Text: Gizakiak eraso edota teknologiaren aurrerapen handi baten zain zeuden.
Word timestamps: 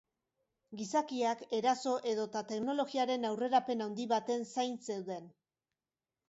Gizakiak 0.77 1.43
eraso 1.57 1.93
edota 2.13 2.41
teknologiaren 2.53 3.29
aurrerapen 3.29 3.85
handi 3.87 4.09
baten 4.15 4.49
zain 4.57 4.75
zeuden. 4.89 5.31